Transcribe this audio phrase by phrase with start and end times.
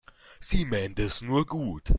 [0.39, 1.89] Sie meint es nur gut.